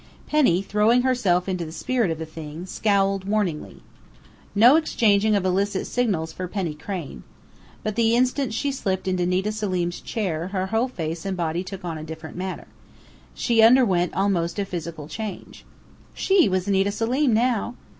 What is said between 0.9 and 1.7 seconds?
herself into